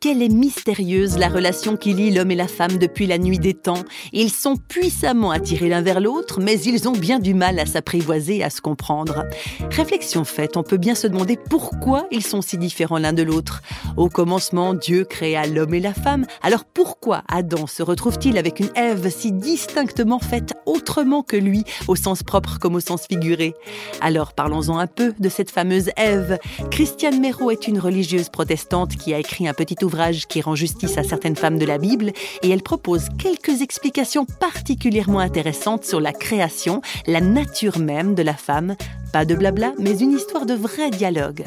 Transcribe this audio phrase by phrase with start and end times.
[0.00, 3.54] Quelle est mystérieuse la relation qui lie l'homme et la femme depuis la nuit des
[3.54, 3.82] temps.
[4.12, 8.44] Ils sont puissamment attirés l'un vers l'autre, mais ils ont bien du mal à s'apprivoiser
[8.44, 9.24] à se comprendre.
[9.70, 13.60] Réflexion faite, on peut bien se demander pourquoi ils sont si différents l'un de l'autre.
[13.96, 18.70] Au commencement, Dieu créa l'homme et la femme, alors pourquoi Adam se retrouve-t-il avec une
[18.76, 23.54] Ève si distinctement faite autrement que lui, au sens propre comme au sens figuré?
[24.00, 26.38] Alors parlons-en un peu de cette fameuse Ève.
[26.70, 30.98] Christiane Méraud est une religieuse protestante qui a écrit un petit ouvrage qui rend justice
[30.98, 36.12] à certaines femmes de la Bible et elle propose quelques explications particulièrement intéressantes sur la
[36.12, 38.76] création, la nature même de la femme.
[39.12, 41.44] Pas de blabla, mais une histoire de vrai dialogue.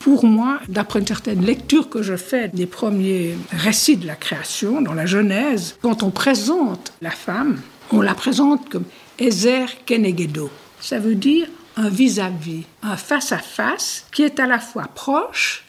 [0.00, 4.82] Pour moi, d'après une certaine lecture que je fais des premiers récits de la création,
[4.82, 8.84] dans la Genèse, quand on présente la femme, on la présente comme
[9.18, 10.50] Ezer Kenegedo.
[10.80, 15.63] Ça veut dire un vis-à-vis, un face-à-face qui est à la fois proche,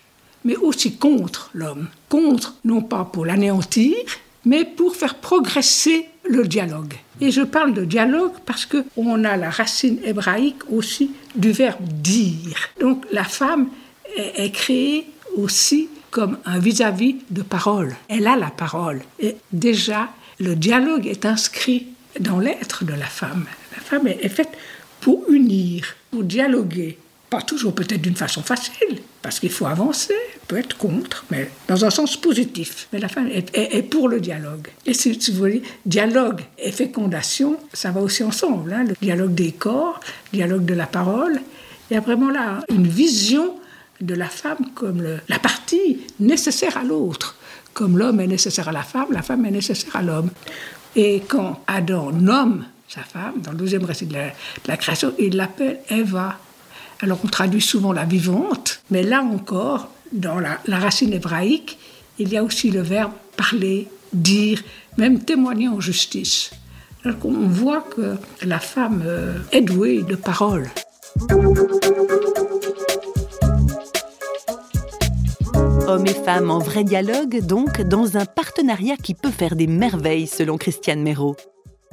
[0.46, 1.90] mais aussi contre l'homme.
[2.08, 3.98] Contre, non pas pour l'anéantir,
[4.46, 6.94] mais pour faire progresser le dialogue.
[7.20, 11.84] Et je parle de dialogue parce que on a la racine hébraïque aussi du verbe
[11.84, 12.70] dire.
[12.80, 13.68] Donc la femme
[14.16, 17.96] est, créée aussi comme un vis-à-vis de parole.
[18.08, 19.02] Elle a la parole.
[19.20, 20.10] Et déjà,
[20.40, 21.88] le dialogue est inscrit
[22.20, 23.46] dans l'être de la femme.
[23.76, 24.52] La femme est faite
[25.02, 26.98] pour unir, pour dialoguer.
[27.30, 30.14] Pas toujours peut-être d'une façon facile, parce qu'il faut avancer,
[30.48, 32.88] peut être contre, mais dans un sens positif.
[32.94, 34.68] Mais la femme est, pour le dialogue.
[34.86, 38.74] Et si, vous voulez, dialogue et fécondation, ça va aussi ensemble.
[38.74, 40.00] Hein, le dialogue des corps,
[40.32, 41.42] dialogue de la parole.
[41.90, 43.56] Il y a vraiment là une vision
[44.02, 47.38] de la femme comme la partie nécessaire à l'autre.
[47.74, 50.30] Comme l'homme est nécessaire à la femme, la femme est nécessaire à l'homme.
[50.96, 55.14] Et quand Adam nomme sa femme, dans le deuxième récit de la, de la création,
[55.20, 56.38] il l'appelle Eva.
[57.02, 61.78] Alors on traduit souvent la vivante, mais là encore, dans la, racine hébraïque,
[62.20, 64.62] il y a aussi le verbe parler, dire,
[64.98, 66.52] même témoigner en justice.
[67.04, 70.70] Donc on voit que la femme euh, est douée de parole.
[75.88, 80.26] Hommes et femmes en vrai dialogue, donc, dans un partenariat qui peut faire des merveilles,
[80.26, 81.36] selon Christiane Méraud.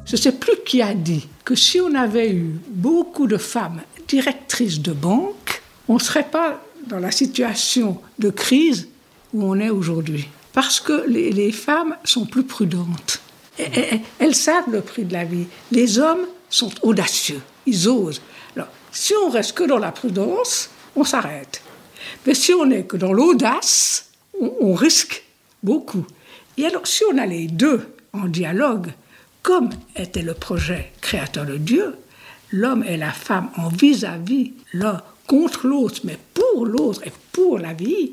[0.05, 3.83] Je ne sais plus qui a dit que si on avait eu beaucoup de femmes
[4.09, 8.89] directrices de banque, on ne serait pas dans la situation de crise
[9.33, 10.29] où on est aujourd'hui.
[10.53, 13.21] Parce que les, femmes sont plus prudentes.
[14.19, 15.47] elles savent le prix de la vie.
[15.71, 17.41] Les hommes sont audacieux.
[17.67, 18.21] Ils osent.
[18.55, 21.63] Alors, si on reste que dans la prudence, on s'arrête.
[22.27, 25.25] Mais si on n'est que dans l'audace, on, on, risque
[25.63, 26.05] beaucoup.
[26.59, 28.93] Et alors, si on a les deux en dialogue,
[29.43, 31.97] comme était le projet créateur de Dieu,
[32.51, 36.19] l'homme et la femme en vis-à-vis, l'un contre l'autre, mais
[36.53, 38.13] pour l'autre et pour la vie,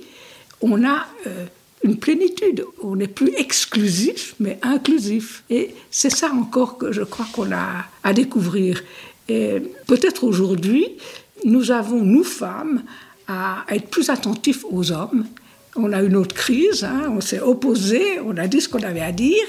[0.62, 1.46] on a euh,
[1.84, 2.66] une plénitude.
[2.82, 5.44] On n'est plus exclusif, mais inclusif.
[5.50, 8.82] Et c'est ça encore que je crois qu'on a à découvrir.
[9.28, 10.88] Et peut-être aujourd'hui,
[11.46, 12.84] nous avons, nous femmes,
[13.28, 15.26] à être plus attentifs aux hommes.
[15.76, 19.02] On a une autre crise, hein, on s'est opposé, on a dit ce qu'on avait
[19.02, 19.46] à dire.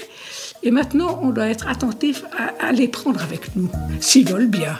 [0.63, 2.23] Et maintenant, on doit être attentif
[2.59, 3.69] à, les prendre avec nous,
[3.99, 4.77] s'ils veulent bien.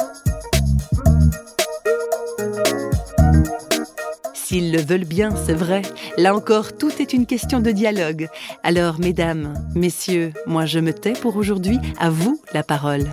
[4.51, 5.81] S'ils le veulent bien, c'est vrai.
[6.17, 8.27] Là encore, tout est une question de dialogue.
[8.63, 11.77] Alors, mesdames, messieurs, moi je me tais pour aujourd'hui.
[12.01, 13.05] À vous la parole.